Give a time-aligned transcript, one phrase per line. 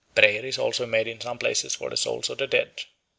[0.15, 2.71] Prayer is also made in some places for the souls of the dead.